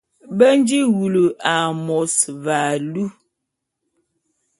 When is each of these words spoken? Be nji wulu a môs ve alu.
Be 0.37 0.47
nji 0.57 0.79
wulu 0.95 1.23
a 1.53 1.55
môs 1.85 2.15
ve 2.43 2.55
alu. 2.73 3.03